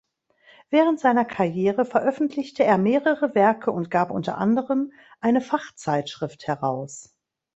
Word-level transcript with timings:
Während 0.71 0.99
seiner 0.99 1.25
Karriere 1.25 1.85
veröffentlichte 1.85 2.63
er 2.63 2.79
mehrere 2.79 3.35
Werke 3.35 3.69
und 3.71 3.91
gab 3.91 4.09
unter 4.09 4.39
anderem 4.39 4.91
eine 5.19 5.41
Fachzeitschrift 5.41 6.47
heraus. 6.47 7.15